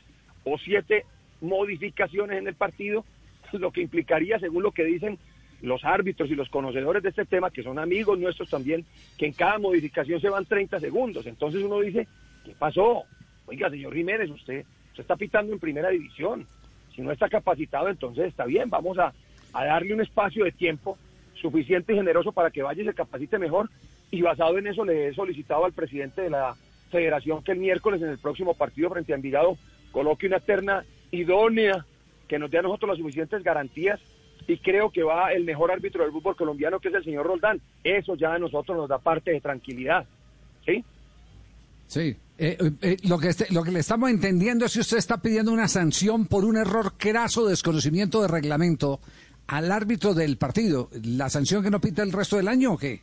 o 0.44 0.58
siete 0.58 1.06
modificaciones 1.40 2.38
en 2.38 2.48
el 2.48 2.56
partido, 2.56 3.06
lo 3.54 3.72
que 3.72 3.82
implicaría, 3.82 4.40
según 4.40 4.64
lo 4.64 4.72
que 4.72 4.84
dicen 4.84 5.18
los 5.62 5.86
árbitros 5.86 6.30
y 6.30 6.36
los 6.36 6.50
conocedores 6.50 7.04
de 7.04 7.10
este 7.10 7.26
tema, 7.26 7.52
que 7.52 7.64
son 7.64 7.78
amigos 7.78 8.18
nuestros 8.18 8.50
también, 8.50 8.84
que 9.18 9.28
en 9.28 9.34
cada 9.34 9.60
modificación 9.60 10.20
se 10.20 10.30
van 10.30 10.46
30 10.46 10.80
segundos. 10.80 11.28
Entonces 11.28 11.62
uno 11.64 11.80
dice, 11.80 12.08
¿qué 12.44 12.54
pasó? 12.58 13.04
Oiga, 13.52 13.70
señor 13.70 13.94
Jiménez, 13.94 14.30
usted, 14.30 14.66
usted 14.92 15.02
está 15.02 15.18
pitando 15.18 15.52
en 15.52 15.60
primera 15.60 15.90
división. 15.90 16.48
Si 16.96 17.02
no 17.02 17.12
está 17.12 17.28
capacitado, 17.28 17.90
entonces 17.90 18.28
está 18.28 18.46
bien, 18.46 18.70
vamos 18.70 18.98
a, 18.98 19.14
a 19.52 19.66
darle 19.66 19.94
un 19.94 20.00
espacio 20.00 20.46
de 20.46 20.54
tiempo 20.54 20.98
suficiente 21.34 21.92
y 21.92 21.98
generoso 21.98 22.32
para 22.32 22.50
que 22.50 22.64
vaya 22.64 22.82
y 22.82 22.86
se 22.86 22.94
capacite 22.94 23.38
mejor. 23.38 23.70
Y 24.10 24.22
basado 24.22 24.58
en 24.58 24.68
eso 24.68 24.86
le 24.86 25.10
he 25.10 25.14
solicitado 25.14 25.66
al 25.66 25.74
presidente 25.74 26.22
de 26.22 26.30
la 26.30 26.56
federación 26.90 27.44
que 27.44 27.52
el 27.52 27.60
miércoles 27.60 28.02
en 28.02 28.10
el 28.10 28.20
próximo 28.20 28.54
partido 28.54 28.90
frente 28.90 29.12
a 29.12 29.18
Envigado 29.18 29.58
coloque 29.92 30.28
una 30.28 30.40
terna 30.40 30.86
idónea 31.12 31.86
que 32.30 32.40
nos 32.40 32.50
dé 32.50 32.60
a 32.60 32.62
nosotros 32.62 32.90
las 32.90 33.00
suficientes 33.00 33.44
garantías 33.44 34.00
y 34.48 34.58
creo 34.60 34.92
que 34.92 35.04
va 35.04 35.34
el 35.34 35.44
mejor 35.44 35.72
árbitro 35.72 36.04
del 36.04 36.14
fútbol 36.14 36.38
colombiano 36.38 36.80
que 36.80 36.88
es 36.88 36.94
el 36.94 37.04
señor 37.04 37.26
Roldán. 37.26 37.60
Eso 37.84 38.16
ya 38.16 38.34
a 38.34 38.40
nosotros 38.40 38.78
nos 38.78 38.88
da 38.88 38.98
parte 38.98 39.32
de 39.32 39.42
tranquilidad. 39.42 40.06
¿Sí? 40.66 40.86
Sí. 41.88 42.16
Eh, 42.44 42.58
eh, 42.60 42.72
eh, 42.82 42.98
lo, 43.08 43.20
que 43.20 43.28
este- 43.28 43.54
lo 43.54 43.62
que 43.62 43.70
le 43.70 43.82
estamos 43.82 44.10
entendiendo 44.10 44.66
es 44.66 44.74
que 44.74 44.80
usted 44.80 44.98
está 44.98 45.22
pidiendo 45.22 45.52
una 45.52 45.68
sanción 45.68 46.26
por 46.26 46.44
un 46.44 46.58
error 46.58 46.94
craso 46.98 47.44
de 47.46 47.52
desconocimiento 47.52 48.20
de 48.20 48.28
reglamento 48.28 49.00
al 49.46 49.72
árbitro 49.72 50.16
del 50.16 50.38
partido. 50.38 50.90
¿La 51.04 51.30
sanción 51.30 51.62
que 51.62 51.70
no 51.70 51.80
pita 51.80 52.02
el 52.02 52.12
resto 52.12 52.38
del 52.38 52.48
año 52.48 52.74
o 52.74 52.78
qué? 52.80 53.02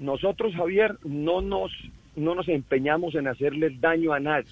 Nosotros, 0.00 0.52
Javier, 0.56 0.98
no 1.04 1.42
nos, 1.42 1.70
no 2.16 2.34
nos 2.34 2.48
empeñamos 2.48 3.14
en 3.14 3.28
hacerle 3.28 3.76
daño 3.78 4.12
a 4.12 4.18
nadie. 4.18 4.50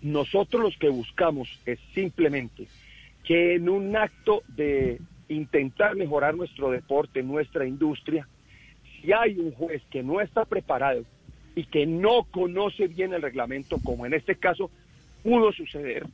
Nosotros 0.00 0.60
los 0.60 0.76
que 0.76 0.88
buscamos 0.88 1.48
es 1.64 1.78
simplemente 1.94 2.66
que 3.22 3.54
en 3.54 3.68
un 3.68 3.94
acto 3.96 4.42
de 4.48 5.00
intentar 5.28 5.94
mejorar 5.94 6.34
nuestro 6.34 6.72
deporte, 6.72 7.22
nuestra 7.22 7.64
industria, 7.64 8.26
si 9.00 9.12
hay 9.12 9.38
un 9.38 9.52
juez 9.52 9.82
que 9.88 10.02
no 10.02 10.20
está 10.20 10.44
preparado 10.44 11.04
y 11.54 11.64
que 11.64 11.86
no 11.86 12.24
conoce 12.24 12.88
bien 12.88 13.12
el 13.12 13.22
reglamento, 13.22 13.78
como 13.82 14.06
en 14.06 14.14
este 14.14 14.36
caso 14.36 14.70
pudo 15.22 15.52
suceder, 15.52 16.06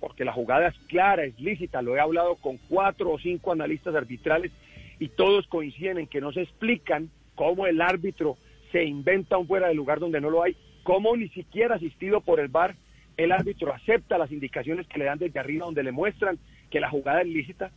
porque 0.00 0.24
la 0.24 0.32
jugada 0.32 0.68
es 0.68 0.78
clara, 0.88 1.24
es 1.24 1.38
lícita, 1.38 1.82
lo 1.82 1.96
he 1.96 2.00
hablado 2.00 2.36
con 2.36 2.58
cuatro 2.68 3.12
o 3.12 3.18
cinco 3.18 3.52
analistas 3.52 3.94
arbitrales 3.94 4.52
y 4.98 5.08
todos 5.08 5.46
coinciden 5.46 5.98
en 5.98 6.06
que 6.06 6.20
no 6.20 6.32
se 6.32 6.42
explican 6.42 7.10
cómo 7.34 7.66
el 7.66 7.80
árbitro 7.80 8.36
se 8.72 8.84
inventa 8.84 9.38
un 9.38 9.46
fuera 9.46 9.68
de 9.68 9.74
lugar 9.74 10.00
donde 10.00 10.20
no 10.20 10.30
lo 10.30 10.42
hay, 10.42 10.56
cómo 10.82 11.16
ni 11.16 11.28
siquiera 11.28 11.76
asistido 11.76 12.20
por 12.20 12.40
el 12.40 12.48
VAR 12.48 12.74
el 13.16 13.32
árbitro 13.32 13.72
acepta 13.72 14.18
las 14.18 14.32
indicaciones 14.32 14.86
que 14.88 14.98
le 14.98 15.04
dan 15.04 15.18
desde 15.18 15.38
arriba 15.38 15.66
donde 15.66 15.82
le 15.82 15.92
muestran 15.92 16.38
que 16.70 16.80
la 16.80 16.90
jugada 16.90 17.22
es 17.22 17.28
lícita 17.28 17.70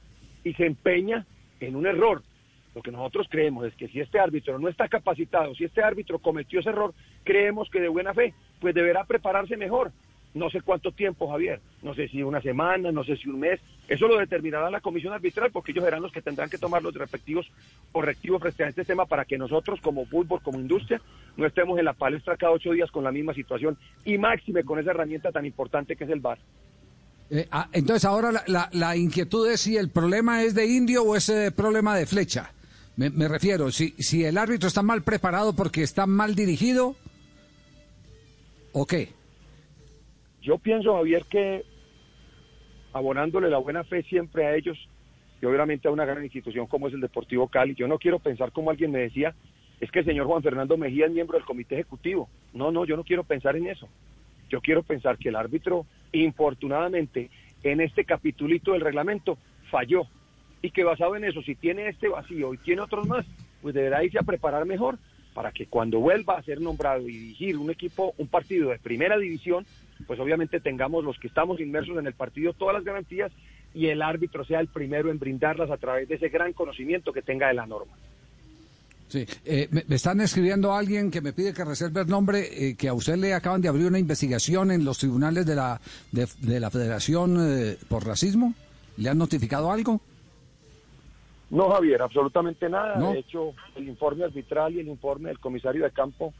y 0.43 0.53
se 0.53 0.65
empeña 0.65 1.25
en 1.59 1.75
un 1.75 1.85
error. 1.85 2.23
Lo 2.77 2.83
que 2.83 2.91
nosotros 2.91 3.25
creemos 3.27 3.65
es 3.65 3.73
que 3.73 3.87
si 3.87 3.99
este 3.99 4.19
árbitro 4.19 4.59
no 4.59 4.67
está 4.67 4.87
capacitado, 4.87 5.55
si 5.55 5.63
este 5.63 5.81
árbitro 5.81 6.19
cometió 6.19 6.59
ese 6.59 6.69
error, 6.69 6.93
creemos 7.23 7.71
que 7.71 7.81
de 7.81 7.87
buena 7.87 8.13
fe, 8.13 8.35
pues 8.61 8.75
deberá 8.75 9.03
prepararse 9.03 9.57
mejor. 9.57 9.91
No 10.35 10.51
sé 10.51 10.61
cuánto 10.61 10.91
tiempo, 10.91 11.27
Javier, 11.27 11.59
no 11.81 11.95
sé 11.95 12.07
si 12.07 12.21
una 12.21 12.39
semana, 12.39 12.91
no 12.91 13.03
sé 13.03 13.17
si 13.17 13.29
un 13.29 13.39
mes, 13.39 13.59
eso 13.87 14.07
lo 14.07 14.19
determinará 14.19 14.69
la 14.69 14.79
comisión 14.79 15.11
arbitral 15.11 15.49
porque 15.51 15.71
ellos 15.71 15.85
serán 15.85 16.03
los 16.03 16.11
que 16.11 16.21
tendrán 16.21 16.51
que 16.51 16.59
tomar 16.59 16.83
los 16.83 16.93
respectivos 16.93 17.49
correctivos 17.91 18.43
frente 18.43 18.65
a 18.65 18.69
este 18.69 18.85
tema 18.85 19.07
para 19.07 19.25
que 19.25 19.39
nosotros 19.39 19.81
como 19.81 20.05
fútbol, 20.05 20.39
como 20.43 20.59
industria, 20.59 21.01
no 21.35 21.47
estemos 21.47 21.79
en 21.79 21.85
la 21.85 21.93
palestra 21.93 22.37
cada 22.37 22.53
ocho 22.53 22.73
días 22.73 22.91
con 22.91 23.03
la 23.03 23.11
misma 23.11 23.33
situación 23.33 23.75
y 24.05 24.19
máxime 24.19 24.63
con 24.63 24.77
esa 24.77 24.91
herramienta 24.91 25.31
tan 25.31 25.47
importante 25.47 25.95
que 25.95 26.03
es 26.03 26.11
el 26.11 26.19
VAR. 26.19 26.37
Eh, 27.31 27.47
ah, 27.49 27.69
entonces 27.73 28.05
ahora 28.05 28.31
la, 28.31 28.43
la, 28.45 28.69
la 28.71 28.95
inquietud 28.95 29.49
es 29.49 29.61
si 29.61 29.77
el 29.77 29.89
problema 29.89 30.43
es 30.43 30.53
de 30.53 30.67
indio 30.67 31.01
o 31.01 31.15
es 31.15 31.27
eh, 31.29 31.51
problema 31.51 31.97
de 31.97 32.05
flecha. 32.05 32.51
Me, 32.97 33.27
refiero, 33.27 33.69
si, 33.69 33.89
si 33.99 34.25
el 34.25 34.39
árbitro 34.39 34.67
está 34.67 34.81
mal 34.81 35.03
preparado 35.03 35.55
porque 35.55 35.83
está 35.83 36.07
mal 36.07 36.33
dirigido, 36.33 36.95
¿o 38.73 38.87
qué? 38.87 39.09
Yo 40.41 40.57
pienso, 40.57 40.95
Javier, 40.95 41.23
que 41.29 41.63
abonándole 42.93 43.51
la 43.51 43.59
buena 43.59 43.83
fe 43.83 44.01
siempre 44.01 44.47
a 44.47 44.55
ellos 44.55 44.77
y 45.39 45.45
obviamente 45.45 45.87
a 45.87 45.91
una 45.91 46.05
gran 46.05 46.23
institución 46.23 46.65
como 46.65 46.87
es 46.87 46.93
el 46.95 47.01
Deportivo 47.01 47.47
Cali, 47.47 47.75
yo 47.75 47.87
no 47.87 47.99
quiero 47.99 48.17
pensar 48.17 48.51
como 48.51 48.71
alguien 48.71 48.91
me 48.91 48.99
decía, 48.99 49.35
es 49.79 49.91
que 49.91 49.99
el 49.99 50.05
señor 50.05 50.25
Juan 50.25 50.41
Fernando 50.41 50.75
Mejía 50.75 51.05
es 51.05 51.11
miembro 51.11 51.37
del 51.37 51.45
comité 51.45 51.75
ejecutivo. 51.75 52.29
No, 52.53 52.71
no, 52.71 52.83
yo 52.85 52.95
no 52.95 53.03
quiero 53.03 53.23
pensar 53.23 53.55
en 53.55 53.67
eso. 53.67 53.87
Yo 54.49 54.59
quiero 54.59 54.81
pensar 54.81 55.19
que 55.19 55.29
el 55.29 55.35
árbitro, 55.35 55.85
infortunadamente, 56.13 57.29
en 57.61 57.81
este 57.81 58.05
capitulito 58.05 58.71
del 58.71 58.81
reglamento, 58.81 59.37
falló. 59.69 60.07
Y 60.61 60.71
que 60.71 60.83
basado 60.83 61.15
en 61.15 61.23
eso, 61.23 61.41
si 61.41 61.55
tiene 61.55 61.87
este 61.87 62.09
vacío 62.09 62.53
y 62.53 62.57
tiene 62.57 62.81
otros 62.81 63.07
más, 63.07 63.25
pues 63.61 63.75
deberá 63.75 64.03
irse 64.03 64.19
a 64.19 64.23
preparar 64.23 64.65
mejor 64.65 64.97
para 65.33 65.51
que 65.51 65.67
cuando 65.67 65.99
vuelva 65.99 66.37
a 66.37 66.43
ser 66.43 66.59
nombrado 66.61 67.07
y 67.07 67.11
dirigir 67.11 67.57
un 67.57 67.69
equipo, 67.69 68.13
un 68.17 68.27
partido 68.27 68.71
de 68.71 68.79
primera 68.79 69.17
división, 69.17 69.65
pues 70.07 70.19
obviamente 70.19 70.59
tengamos 70.59 71.03
los 71.03 71.19
que 71.19 71.27
estamos 71.27 71.59
inmersos 71.59 71.97
en 71.97 72.07
el 72.07 72.13
partido 72.13 72.53
todas 72.53 72.73
las 72.73 72.83
garantías 72.83 73.31
y 73.73 73.87
el 73.87 74.01
árbitro 74.01 74.43
sea 74.45 74.59
el 74.59 74.67
primero 74.67 75.11
en 75.11 75.19
brindarlas 75.19 75.69
a 75.69 75.77
través 75.77 76.09
de 76.09 76.15
ese 76.15 76.29
gran 76.29 76.53
conocimiento 76.53 77.13
que 77.13 77.21
tenga 77.21 77.49
de 77.49 77.53
la 77.53 77.67
norma. 77.67 77.93
Sí, 79.09 79.25
eh, 79.45 79.67
me, 79.71 79.83
están 79.95 80.19
escribiendo 80.19 80.73
alguien 80.73 81.09
que 81.11 81.21
me 81.21 81.31
pide 81.31 81.53
que 81.53 81.63
reserve 81.63 82.01
el 82.01 82.07
nombre, 82.07 82.69
eh, 82.69 82.75
que 82.75 82.89
a 82.89 82.93
usted 82.93 83.15
le 83.15 83.33
acaban 83.33 83.61
de 83.61 83.69
abrir 83.69 83.85
una 83.85 83.99
investigación 83.99 84.71
en 84.71 84.83
los 84.83 84.97
tribunales 84.97 85.45
de 85.45 85.55
la, 85.55 85.79
de 86.11 86.59
la 86.59 86.69
Federación 86.69 87.37
eh, 87.39 87.77
por 87.87 88.05
racismo. 88.05 88.53
¿Le 88.97 89.09
han 89.09 89.17
notificado 89.17 89.71
algo? 89.71 90.01
No, 91.49 91.69
Javier, 91.69 92.01
absolutamente 92.01 92.69
nada. 92.69 92.97
¿No? 92.97 93.13
De 93.13 93.19
hecho, 93.19 93.53
el 93.75 93.87
informe 93.87 94.25
arbitral 94.25 94.73
y 94.75 94.79
el 94.81 94.87
informe 94.87 95.29
del 95.29 95.39
comisario 95.39 95.83
de 95.83 95.91
campo 95.91 96.33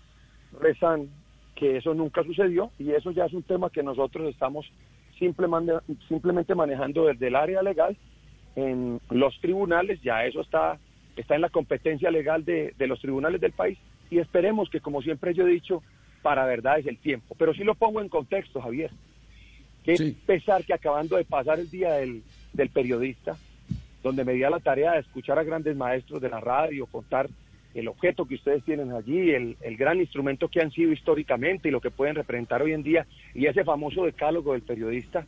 rezan 0.60 1.10
que 1.56 1.78
eso 1.78 1.94
nunca 1.94 2.24
sucedió 2.24 2.72
y 2.78 2.92
eso 2.92 3.12
ya 3.12 3.26
es 3.26 3.34
un 3.34 3.44
tema 3.44 3.70
que 3.70 3.82
nosotros 3.84 4.30
estamos 4.30 4.66
simplemente, 5.18 5.74
simplemente 6.08 6.54
manejando 6.56 7.06
desde 7.06 7.28
el 7.28 7.36
área 7.36 7.62
legal 7.64 7.98
en 8.56 9.00
los 9.10 9.40
tribunales, 9.40 10.00
ya 10.02 10.26
eso 10.26 10.42
está, 10.42 10.78
está 11.16 11.36
en 11.36 11.42
la 11.42 11.50
competencia 11.50 12.12
legal 12.12 12.44
de, 12.46 12.74
de 12.78 12.88
los 12.88 13.00
tribunales 13.00 13.42
del 13.42 13.52
país 13.54 13.78
y 14.10 14.20
esperemos 14.20 14.70
que, 14.70 14.80
como 14.82 15.02
siempre 15.02 15.34
yo 15.34 15.48
he 15.48 15.52
dicho, 15.52 15.82
para 16.22 16.46
verdad 16.46 16.80
es 16.80 16.88
el 16.88 16.98
tiempo. 16.98 17.36
Pero 17.38 17.54
sí 17.54 17.64
lo 17.64 17.76
pongo 17.76 18.02
en 18.02 18.10
contexto, 18.10 18.62
Javier. 18.62 18.92
Que 19.84 19.98
Sí. 19.98 20.18
pesar 20.26 20.64
que 20.66 20.74
acabando 20.74 21.16
de 21.18 21.24
pasar 21.26 21.60
el 21.60 21.70
día 21.70 21.94
del, 21.94 22.22
del 22.54 22.70
periodista, 22.70 23.38
donde 24.04 24.24
me 24.24 24.34
di 24.34 24.40
la 24.40 24.60
tarea 24.60 24.94
de 24.94 25.00
escuchar 25.00 25.40
a 25.40 25.44
grandes 25.44 25.76
maestros 25.76 26.22
de 26.22 26.30
la 26.30 26.40
radio, 26.40 26.86
contar 26.86 27.28
el 27.74 27.88
objeto 27.88 28.26
que 28.26 28.36
ustedes 28.36 28.64
tienen 28.64 28.92
allí, 28.92 29.32
el, 29.32 29.58
el 29.62 29.78
gran 29.78 30.00
instrumento 30.00 30.48
que 30.48 30.62
han 30.62 30.72
sido 30.72 30.92
históricamente 30.92 31.68
y 31.68 31.72
lo 31.72 31.82
que 31.82 31.92
pueden 31.92 32.16
representar 32.16 32.62
hoy 32.62 32.74
en 32.74 32.84
día, 32.84 33.06
y 33.34 33.46
ese 33.46 33.64
famoso 33.64 34.06
decálogo 34.06 34.54
del 34.54 34.64
periodista, 34.64 35.26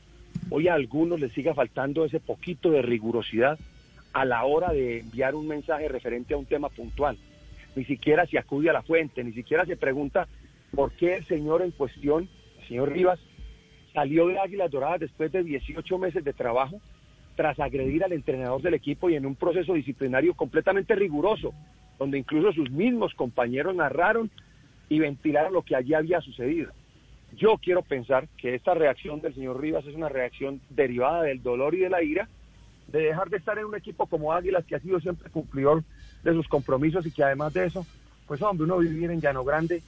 hoy 0.49 0.67
a 0.67 0.73
algunos 0.73 1.19
les 1.19 1.31
siga 1.33 1.53
faltando 1.53 2.05
ese 2.05 2.19
poquito 2.19 2.71
de 2.71 2.81
rigurosidad 2.81 3.59
a 4.13 4.25
la 4.25 4.43
hora 4.45 4.71
de 4.71 4.99
enviar 4.99 5.35
un 5.35 5.47
mensaje 5.47 5.87
referente 5.87 6.33
a 6.33 6.37
un 6.37 6.45
tema 6.45 6.69
puntual. 6.69 7.17
Ni 7.75 7.85
siquiera 7.85 8.25
se 8.25 8.39
acude 8.39 8.69
a 8.69 8.73
la 8.73 8.81
fuente, 8.81 9.23
ni 9.23 9.33
siquiera 9.33 9.65
se 9.65 9.77
pregunta 9.77 10.27
por 10.73 10.91
qué 10.93 11.15
el 11.15 11.25
señor 11.25 11.61
en 11.61 11.71
cuestión, 11.71 12.27
el 12.61 12.67
señor 12.67 12.91
Rivas, 12.91 13.19
salió 13.93 14.27
de 14.27 14.39
Águilas 14.39 14.71
Doradas 14.71 15.01
después 15.01 15.31
de 15.31 15.43
18 15.43 15.97
meses 15.97 16.23
de 16.23 16.33
trabajo 16.33 16.81
tras 17.39 17.57
agredir 17.61 18.03
al 18.03 18.11
entrenador 18.11 18.61
del 18.61 18.73
equipo 18.73 19.09
y 19.09 19.15
en 19.15 19.25
un 19.25 19.33
proceso 19.33 19.73
disciplinario 19.73 20.33
completamente 20.33 20.93
riguroso, 20.93 21.53
donde 21.97 22.17
incluso 22.17 22.51
sus 22.51 22.69
mismos 22.69 23.13
compañeros 23.13 23.73
narraron 23.73 24.29
y 24.89 24.99
ventilaron 24.99 25.53
lo 25.53 25.61
que 25.61 25.73
allí 25.73 25.93
había 25.93 26.19
sucedido. 26.19 26.69
Yo 27.37 27.57
quiero 27.57 27.81
pensar 27.81 28.27
que 28.35 28.55
esta 28.55 28.73
reacción 28.73 29.21
del 29.21 29.35
señor 29.35 29.61
Rivas 29.61 29.85
es 29.85 29.95
una 29.95 30.09
reacción 30.09 30.59
derivada 30.69 31.23
del 31.23 31.41
dolor 31.41 31.75
y 31.75 31.79
de 31.79 31.89
la 31.89 32.03
ira 32.03 32.27
de 32.87 33.03
dejar 33.03 33.29
de 33.29 33.37
estar 33.37 33.57
en 33.57 33.67
un 33.67 33.75
equipo 33.77 34.05
como 34.07 34.33
Águilas 34.33 34.65
que 34.65 34.75
ha 34.75 34.81
sido 34.81 34.99
siempre 34.99 35.29
cumplidor 35.29 35.85
de 36.23 36.33
sus 36.33 36.49
compromisos 36.49 37.05
y 37.05 37.11
que 37.11 37.23
además 37.23 37.53
de 37.53 37.67
eso, 37.67 37.85
pues 38.27 38.41
hombre, 38.41 38.65
uno 38.65 38.79
vivir 38.79 39.11
en 39.11 39.21
Llano 39.21 39.45
Grande, 39.45 39.81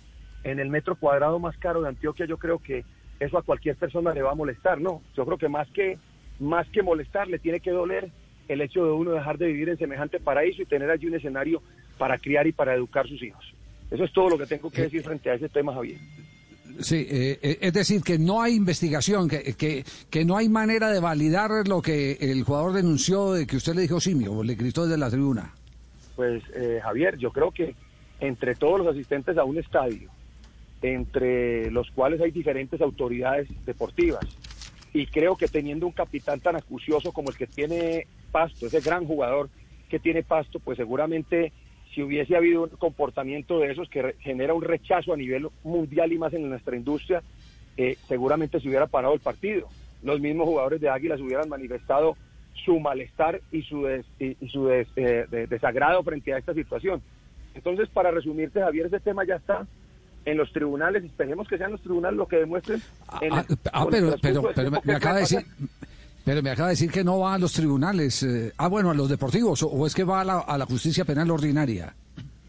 en 0.45 0.61
el 0.61 0.69
metro 0.69 0.95
cuadrado 0.95 1.37
más 1.37 1.57
caro 1.57 1.81
de 1.81 1.89
Antioquia, 1.89 2.25
yo 2.25 2.37
creo 2.37 2.59
que 2.59 2.85
eso 3.19 3.37
a 3.37 3.43
cualquier 3.43 3.75
persona 3.75 4.13
le 4.13 4.21
va 4.21 4.31
a 4.31 4.35
molestar, 4.35 4.79
¿no? 4.79 5.01
Yo 5.17 5.25
creo 5.25 5.37
que 5.37 5.49
más 5.49 5.69
que 5.71 5.99
más 6.41 6.67
que 6.69 6.83
molestar, 6.83 7.27
le 7.27 7.39
tiene 7.39 7.59
que 7.59 7.71
doler 7.71 8.11
el 8.47 8.61
hecho 8.61 8.83
de 8.83 8.91
uno 8.91 9.11
dejar 9.11 9.37
de 9.37 9.47
vivir 9.47 9.69
en 9.69 9.77
semejante 9.77 10.19
paraíso 10.19 10.61
y 10.61 10.65
tener 10.65 10.89
allí 10.89 11.07
un 11.07 11.15
escenario 11.15 11.61
para 11.97 12.17
criar 12.17 12.47
y 12.47 12.51
para 12.51 12.75
educar 12.75 13.07
sus 13.07 13.21
hijos. 13.23 13.45
Eso 13.89 14.03
es 14.03 14.11
todo 14.11 14.29
lo 14.29 14.37
que 14.37 14.45
tengo 14.45 14.69
que 14.69 14.83
decir 14.83 15.03
frente 15.03 15.29
a 15.29 15.35
ese 15.35 15.49
tema, 15.49 15.73
Javier. 15.73 15.99
Sí, 16.79 17.05
eh, 17.09 17.39
eh, 17.41 17.57
es 17.61 17.73
decir, 17.73 18.01
que 18.01 18.17
no 18.17 18.41
hay 18.41 18.55
investigación, 18.55 19.27
que, 19.27 19.53
que, 19.55 19.83
que 20.09 20.25
no 20.25 20.37
hay 20.37 20.49
manera 20.49 20.89
de 20.89 20.99
validar 20.99 21.67
lo 21.67 21.81
que 21.81 22.13
el 22.19 22.43
jugador 22.43 22.73
denunció 22.73 23.33
de 23.33 23.45
que 23.45 23.57
usted 23.57 23.75
le 23.75 23.81
dijo 23.81 23.99
simio, 23.99 24.33
o 24.33 24.43
le 24.43 24.55
gritó 24.55 24.85
desde 24.85 24.97
la 24.97 25.09
tribuna. 25.09 25.53
Pues 26.15 26.43
eh, 26.55 26.79
Javier, 26.81 27.17
yo 27.17 27.31
creo 27.31 27.51
que 27.51 27.75
entre 28.19 28.55
todos 28.55 28.79
los 28.79 28.87
asistentes 28.87 29.37
a 29.37 29.43
un 29.43 29.57
estadio, 29.57 30.09
entre 30.81 31.69
los 31.71 31.91
cuales 31.91 32.21
hay 32.21 32.31
diferentes 32.31 32.81
autoridades 32.81 33.47
deportivas, 33.65 34.25
y 34.93 35.07
creo 35.07 35.37
que 35.37 35.47
teniendo 35.47 35.85
un 35.87 35.93
capitán 35.93 36.41
tan 36.41 36.55
acucioso 36.55 37.11
como 37.11 37.29
el 37.29 37.37
que 37.37 37.47
tiene 37.47 38.07
Pasto, 38.31 38.67
ese 38.67 38.81
gran 38.81 39.05
jugador 39.05 39.49
que 39.89 39.99
tiene 39.99 40.23
Pasto, 40.23 40.59
pues 40.59 40.77
seguramente 40.77 41.53
si 41.93 42.01
hubiese 42.01 42.35
habido 42.35 42.63
un 42.63 42.69
comportamiento 42.69 43.59
de 43.59 43.71
esos 43.71 43.89
que 43.89 44.15
genera 44.19 44.53
un 44.53 44.61
rechazo 44.63 45.13
a 45.13 45.17
nivel 45.17 45.49
mundial 45.63 46.11
y 46.13 46.17
más 46.17 46.33
en 46.33 46.49
nuestra 46.49 46.75
industria, 46.75 47.23
eh, 47.77 47.97
seguramente 48.07 48.59
se 48.59 48.67
hubiera 48.67 48.87
parado 48.87 49.13
el 49.13 49.19
partido. 49.19 49.71
Los 50.01 50.19
mismos 50.19 50.47
jugadores 50.47 50.79
de 50.81 50.89
Águilas 50.89 51.19
hubieran 51.19 51.49
manifestado 51.49 52.17
su 52.65 52.79
malestar 52.79 53.41
y 53.51 53.63
su, 53.63 53.83
des- 53.83 54.05
y, 54.19 54.35
su 54.49 54.69
eh, 54.69 54.87
de- 54.95 55.47
desagrado 55.47 56.03
frente 56.03 56.33
a 56.33 56.37
esta 56.37 56.53
situación. 56.53 57.01
Entonces, 57.53 57.89
para 57.89 58.11
resumirte, 58.11 58.61
Javier, 58.61 58.87
ese 58.87 58.99
tema 59.01 59.25
ya 59.25 59.35
está 59.35 59.67
en 60.25 60.37
los 60.37 60.51
tribunales. 60.53 61.03
Esperemos 61.03 61.47
que 61.47 61.57
sean 61.57 61.71
los 61.71 61.81
tribunales 61.81 62.17
lo 62.17 62.27
que 62.27 62.37
demuestren. 62.37 62.81
en 63.21 63.33
Ah, 63.33 63.45
el- 63.47 63.57
ah, 63.73 63.83
el 63.83 63.89
pero, 63.89 64.15
pero, 64.21 64.43
pero 64.55 64.71
me, 64.83 64.93
acaba 64.93 65.15
de 65.15 65.21
decir, 65.21 65.45
pero 66.23 66.41
me 66.43 66.49
acaba 66.51 66.69
de 66.69 66.73
decir 66.73 66.91
que 66.91 67.03
no 67.03 67.19
va 67.19 67.33
a 67.35 67.37
los 67.39 67.53
tribunales. 67.53 68.23
eh, 68.23 68.53
ah, 68.57 68.67
bueno, 68.67 68.91
a 68.91 68.93
los 68.93 69.09
deportivos, 69.09 69.61
o, 69.63 69.67
o 69.67 69.85
es 69.87 69.93
que 69.95 70.03
va 70.03 70.21
a 70.21 70.23
la, 70.25 70.39
a 70.39 70.57
la 70.57 70.65
justicia 70.65 71.05
penal 71.05 71.29
ordinaria. 71.31 71.93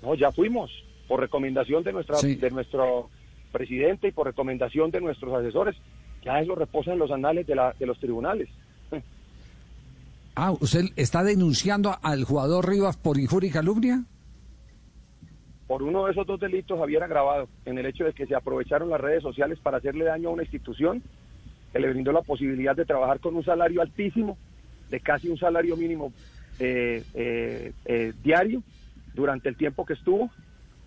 No, 0.02 0.14
ya 0.14 0.30
fuimos, 0.32 0.70
por 1.08 1.20
recomendación 1.20 1.82
de, 1.84 1.92
nuestra, 1.92 2.16
Sí. 2.16 2.34
de 2.34 2.50
nuestro 2.50 3.08
presidente 3.52 4.08
y 4.08 4.12
por 4.12 4.26
recomendación 4.26 4.90
de 4.90 5.00
nuestros 5.00 5.32
asesores. 5.34 5.76
Ya 6.24 6.40
eso 6.40 6.54
reposa 6.54 6.92
en 6.92 6.98
los 6.98 7.10
anales 7.10 7.46
de, 7.46 7.54
la, 7.54 7.74
de 7.78 7.86
los 7.86 7.98
tribunales. 7.98 8.48
Ah, 10.34 10.52
¿usted 10.58 10.86
está 10.96 11.22
denunciando 11.22 11.94
al 12.02 12.24
jugador 12.24 12.66
Rivas 12.68 12.96
por 12.96 13.18
injuria 13.18 13.48
y 13.48 13.52
calumnia? 13.52 14.02
Por 15.72 15.82
uno 15.82 16.04
de 16.04 16.12
esos 16.12 16.26
dos 16.26 16.38
delitos, 16.38 16.78
Javier 16.78 17.02
agravado, 17.02 17.48
en 17.64 17.78
el 17.78 17.86
hecho 17.86 18.04
de 18.04 18.12
que 18.12 18.26
se 18.26 18.34
aprovecharon 18.34 18.90
las 18.90 19.00
redes 19.00 19.22
sociales 19.22 19.58
para 19.58 19.78
hacerle 19.78 20.04
daño 20.04 20.28
a 20.28 20.32
una 20.32 20.42
institución 20.42 21.02
que 21.72 21.78
le 21.78 21.88
brindó 21.88 22.12
la 22.12 22.20
posibilidad 22.20 22.76
de 22.76 22.84
trabajar 22.84 23.20
con 23.20 23.34
un 23.34 23.42
salario 23.42 23.80
altísimo, 23.80 24.36
de 24.90 25.00
casi 25.00 25.30
un 25.30 25.38
salario 25.38 25.74
mínimo 25.78 26.12
eh, 26.58 27.02
eh, 27.14 27.72
eh, 27.86 28.12
diario 28.22 28.62
durante 29.14 29.48
el 29.48 29.56
tiempo 29.56 29.86
que 29.86 29.94
estuvo 29.94 30.30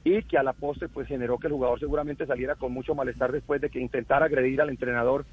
y 0.03 0.21
que 0.21 0.37
a 0.37 0.43
la 0.43 0.53
postre 0.53 0.87
pues 0.87 1.07
generó 1.07 1.39
que 1.39 1.47
el 1.47 1.53
jugador 1.53 1.79
seguramente 1.79 2.27
saliera 2.27 2.53
con 2.53 2.71
mucho 2.71 2.93
malestar 2.93 3.31
después 3.31 3.59
de 3.61 3.71
que 3.71 3.79
intentara 3.79 4.27
agredir 4.27 4.61
al 4.61 4.69
entrenador 4.69 5.25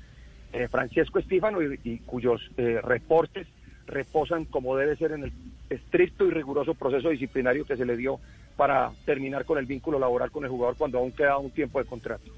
eh, 0.54 0.66
Francesco 0.68 1.18
Estífano 1.18 1.60
y, 1.60 1.78
y 1.84 1.98
cuyos 1.98 2.40
reportes 2.56 3.46
reposan 3.86 4.46
como 4.46 4.76
debe 4.76 4.96
ser 4.96 5.12
en 5.12 5.24
el, 5.24 5.32
estricto 5.72 6.26
y 6.26 6.30
riguroso 6.30 6.74
proceso 6.74 7.08
disciplinario 7.08 7.64
que 7.64 7.76
se 7.76 7.84
le 7.84 7.96
dio 7.96 8.20
para 8.62 8.92
terminar 9.04 9.44
con 9.44 9.58
el 9.58 9.66
vínculo 9.66 9.98
laboral 9.98 10.30
con 10.30 10.44
el 10.44 10.50
jugador 10.50 10.76
cuando 10.76 10.96
aún 10.98 11.10
queda 11.10 11.36
un 11.36 11.50
tiempo 11.50 11.80
de 11.80 11.84
contrato. 11.84 12.30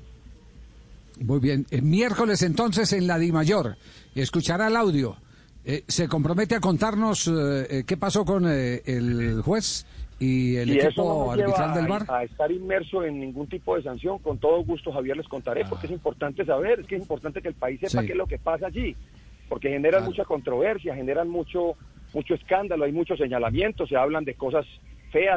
Muy 1.21 1.39
bien. 1.39 1.67
El 1.71 1.83
miércoles 1.83 2.41
entonces 2.41 2.95
en 2.95 3.07
la 3.07 3.19
Di 3.19 3.31
Mayor. 3.31 3.77
Escuchará 4.15 4.69
el 4.69 4.77
audio. 4.77 5.19
Eh, 5.67 5.85
¿Se 5.87 6.09
compromete 6.09 6.55
a 6.55 6.61
contarnos 6.61 7.29
eh, 7.29 7.33
eh, 7.69 7.85
qué 7.87 7.99
pasó 7.99 8.25
con 8.25 8.47
eh, 8.49 8.81
el 8.87 9.43
juez 9.43 9.85
y 10.19 10.57
el 10.57 10.71
y 10.71 10.79
equipo 10.81 11.27
no 11.27 11.33
arbitral 11.33 11.75
del 11.75 11.89
bar? 11.89 12.07
A, 12.09 12.25
estar 12.25 12.51
inmerso 12.51 13.05
en 13.05 13.21
ningún 13.21 13.47
tipo 13.47 13.77
de 13.77 13.83
sanción, 13.83 14.19
con 14.21 14.39
todo 14.39 14.65
gusto 14.65 14.93
Javier 14.93 15.19
les 15.19 15.29
contaré, 15.29 15.67
porque 15.67 15.89
es 15.89 15.93
importante 15.93 16.47
saber, 16.47 16.81
es 16.81 16.87
que 16.87 16.97
es 16.97 17.03
importante 17.03 17.43
que 17.43 17.49
el 17.49 17.55
país 17.55 17.81
sepa 17.81 17.99
Ah. 17.99 18.01
Sí. 18.01 18.07
qué 18.07 18.13
es 18.13 18.19
lo 18.19 18.27
que 18.27 18.39
pasa 18.39 18.69
allí, 18.69 18.97
porque 19.51 19.69
generan 19.69 20.01
Claro. 20.01 20.11
mucha 20.11 20.25
controversia, 20.25 20.95
generan 20.95 21.29
mucho 21.29 21.77
mucho 22.15 22.33
escándalo, 22.33 22.85
hay 22.85 22.93
muchos 22.93 23.19
señalamientos, 23.19 23.91
se 23.91 23.97
hablan 23.97 24.25
de 24.25 24.35
cosas 24.35 24.65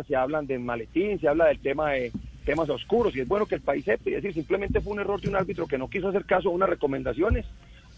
se 0.08 0.16
hablan 0.16 0.48
de 0.48 0.58
maletín, 0.58 1.20
se 1.20 1.28
habla 1.28 1.46
del 1.46 1.60
tema 1.60 1.92
de 1.92 2.12
temas 2.46 2.70
oscuros, 2.70 3.16
y 3.16 3.20
es 3.20 3.28
bueno 3.28 3.46
que 3.46 3.56
el 3.56 3.62
país 3.62 3.86
sepa, 3.86 4.10
y 4.10 4.14
decir, 4.14 4.34
simplemente 4.34 4.82
fue 4.82 4.94
un 4.94 5.00
error 5.00 5.20
de 5.22 5.30
un 5.30 5.36
árbitro 5.36 5.68
que 5.68 5.78
no 5.78 5.90
quiso 5.90 6.08
hacer 6.08 6.26
caso 6.26 6.50
a 6.50 6.54
unas 6.54 6.70
recomendaciones, 6.70 7.46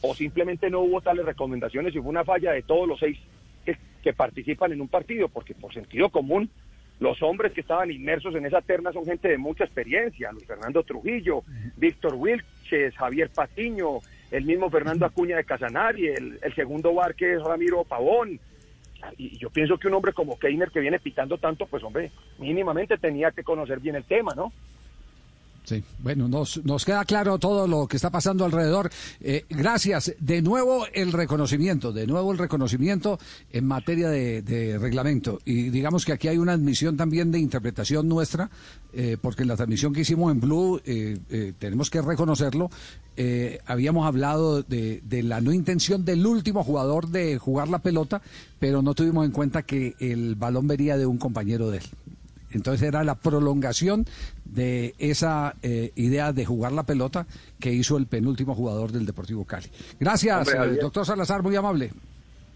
o 0.02 0.14
simplemente 0.14 0.70
no 0.70 0.82
hubo 0.82 1.02
tales 1.02 1.26
recomendaciones 1.26 1.94
y 1.94 2.00
fue 2.00 2.10
una 2.10 2.24
falla 2.24 2.52
de 2.52 2.64
todos 2.64 2.88
los 2.88 3.00
seis 3.00 3.18
que, 3.66 3.78
que 4.02 4.14
participan 4.14 4.72
en 4.72 4.82
un 4.82 4.88
partido, 4.88 5.30
porque 5.30 5.54
por 5.54 5.74
sentido 5.74 6.10
común 6.10 6.50
los 7.00 7.22
hombres 7.22 7.54
que 7.54 7.62
estaban 7.62 7.92
inmersos 7.92 8.36
en 8.36 8.46
esa 8.46 8.62
terna 8.62 8.92
son 8.92 9.06
gente 9.06 9.30
de 9.30 9.38
mucha 9.38 9.64
experiencia, 9.64 10.32
Luis 10.32 10.46
Fernando 10.46 10.84
Trujillo, 10.84 11.44
Víctor 11.78 12.16
Wilches, 12.16 12.96
Javier 12.98 13.30
Patiño, 13.30 14.00
el 14.32 14.44
mismo 14.44 14.70
Fernando 14.70 15.06
Acuña 15.06 15.38
de 15.38 15.46
Casanari, 15.46 16.08
el, 16.08 16.40
el 16.42 16.56
segundo 16.56 16.94
bar 16.94 17.16
que 17.16 17.36
es 17.36 17.42
Ramiro 17.42 17.84
Pavón. 17.84 18.40
Y 19.18 19.38
yo 19.38 19.50
pienso 19.50 19.78
que 19.78 19.88
un 19.88 19.94
hombre 19.94 20.14
como 20.14 20.38
Keiner 20.38 20.72
que 20.72 20.80
viene 20.80 21.00
pitando 21.00 21.38
tanto, 21.38 21.66
pues 21.66 21.84
hombre, 21.84 22.12
mínimamente 22.38 22.98
tenía 22.98 23.32
que 23.32 23.44
conocer 23.44 23.80
bien 23.80 23.96
el 23.96 24.04
tema, 24.04 24.34
¿no? 24.36 24.52
Sí, 25.70 25.84
bueno, 26.00 26.28
nos, 26.28 26.66
nos 26.66 26.84
queda 26.84 27.06
claro 27.06 27.38
todo 27.38 27.68
lo 27.68 27.88
que 27.88 27.98
está 27.98 28.10
pasando 28.10 28.44
alrededor. 28.44 28.90
Eh, 29.22 29.46
gracias. 29.52 30.16
De 30.20 30.42
nuevo 30.42 30.88
el 30.92 31.12
reconocimiento, 31.12 31.94
de 31.94 32.08
nuevo 32.08 32.32
el 32.32 32.40
reconocimiento 32.40 33.20
en 33.52 33.68
materia 33.68 34.10
de, 34.10 34.42
de 34.42 34.80
reglamento. 34.80 35.38
Y 35.46 35.70
digamos 35.70 36.06
que 36.06 36.14
aquí 36.14 36.28
hay 36.28 36.40
una 36.40 36.54
admisión 36.54 36.98
también 36.98 37.32
de 37.32 37.38
interpretación 37.38 38.10
nuestra, 38.10 38.50
eh, 38.94 39.18
porque 39.22 39.44
en 39.44 39.50
la 39.50 39.56
transmisión 39.56 39.94
que 39.94 40.02
hicimos 40.02 40.32
en 40.32 40.40
Blue, 40.40 40.82
eh, 40.86 41.20
eh, 41.30 41.54
tenemos 41.60 41.92
que 41.92 42.02
reconocerlo, 42.02 42.72
habíamos 43.66 44.08
hablado 44.08 44.64
de, 44.64 45.02
de 45.04 45.24
la 45.24 45.42
no 45.42 45.52
intención 45.52 46.06
del 46.06 46.26
último 46.26 46.64
jugador 46.64 47.10
de 47.10 47.38
jugar 47.38 47.68
la 47.68 47.80
pelota, 47.80 48.22
pero 48.60 48.82
no 48.82 48.94
tuvimos 48.94 49.26
en 49.26 49.32
cuenta 49.34 49.64
que 49.64 49.94
el 50.00 50.36
balón 50.36 50.68
venía 50.68 50.98
de 50.98 51.06
un 51.06 51.18
compañero 51.18 51.70
de 51.70 51.80
él. 51.80 51.84
Entonces 52.52 52.88
era 52.88 53.04
la 53.04 53.16
prolongación 53.16 54.06
de 54.46 54.96
esa 54.98 55.56
eh, 55.62 55.92
idea 55.96 56.34
de 56.34 56.46
jugar 56.46 56.72
la 56.72 56.84
pelota 56.84 57.26
que 57.60 57.72
hizo 57.72 57.98
el 57.98 58.08
penúltimo 58.08 58.56
jugador 58.56 58.92
del 58.92 59.06
Deportivo 59.06 59.46
Cali. 59.46 59.68
Gracias, 60.00 60.48
Hombre, 60.54 60.76
eh, 60.76 60.80
doctor 60.82 61.06
Salazar, 61.06 61.44
muy 61.44 61.56
amable. 61.56 61.92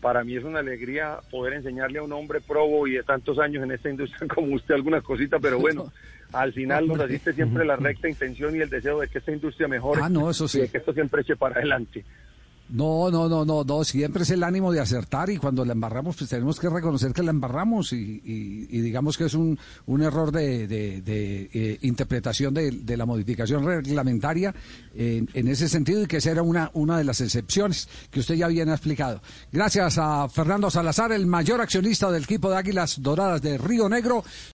Para 0.01 0.23
mí 0.23 0.35
es 0.35 0.43
una 0.43 0.59
alegría 0.59 1.19
poder 1.31 1.53
enseñarle 1.53 1.99
a 1.99 2.03
un 2.03 2.11
hombre 2.11 2.41
probo 2.41 2.87
y 2.87 2.91
de 2.93 3.03
tantos 3.03 3.39
años 3.39 3.63
en 3.63 3.71
esta 3.71 3.89
industria 3.89 4.27
como 4.33 4.55
usted 4.55 4.75
algunas 4.75 5.03
cositas, 5.03 5.39
pero 5.41 5.59
bueno, 5.59 5.91
al 6.33 6.51
final 6.51 6.87
nos 6.87 6.99
asiste 6.99 7.33
siempre 7.33 7.63
la 7.63 7.75
recta 7.75 8.09
intención 8.09 8.55
y 8.55 8.59
el 8.59 8.69
deseo 8.69 8.99
de 8.99 9.07
que 9.07 9.19
esta 9.19 9.31
industria 9.31 9.67
mejore 9.67 10.01
Ah, 10.03 10.09
no, 10.09 10.29
eso 10.29 10.47
sí. 10.47 10.57
y 10.57 10.61
de 10.61 10.67
que 10.69 10.77
esto 10.79 10.93
siempre 10.93 11.21
eche 11.21 11.35
para 11.35 11.55
adelante. 11.55 12.03
No, 12.69 13.11
no, 13.11 13.29
no, 13.29 13.45
no, 13.45 13.63
no, 13.63 13.83
siempre 13.83 14.23
es 14.23 14.29
el 14.31 14.41
ánimo 14.41 14.71
de 14.71 14.79
acertar 14.79 15.29
y 15.29 15.37
cuando 15.37 15.63
la 15.63 15.73
embarramos, 15.73 16.15
pues 16.15 16.29
tenemos 16.29 16.59
que 16.59 16.69
reconocer 16.69 17.13
que 17.13 17.21
la 17.21 17.29
embarramos 17.29 17.93
y, 17.93 18.19
digamos 18.67 19.17
que 19.17 19.25
es 19.25 19.33
un, 19.35 19.59
un 19.85 20.01
error 20.01 20.31
de, 20.31 20.67
de- 20.67 21.49
eh, 21.53 21.77
interpretación 21.81 22.53
de, 22.53 22.71
de 22.71 22.97
la 22.97 23.05
modificación 23.05 23.63
reglamentaria 23.65 24.55
en, 24.95 25.29
en 25.33 25.47
ese 25.49 25.69
sentido 25.69 26.01
y 26.03 26.07
que 26.07 26.17
esa 26.17 26.31
era 26.31 26.41
una, 26.41 26.71
una 26.73 26.97
de 26.97 27.03
las 27.03 27.21
excepciones 27.21 27.87
que 28.09 28.21
usted 28.21 28.35
ya 28.35 28.47
bien 28.47 28.69
ha 28.69 28.73
explicado. 28.73 29.21
Gracias 29.51 29.97
a 29.99 30.27
Fernando 30.29 30.71
Salazar, 30.71 31.11
el 31.11 31.27
mayor 31.27 31.61
accionista 31.61 32.09
del 32.11 32.23
equipo 32.23 32.49
de 32.49 32.57
Águilas 32.57 33.01
Doradas 33.01 33.41
de 33.41 33.57
Río 33.57 33.87
Negro. 33.87 34.23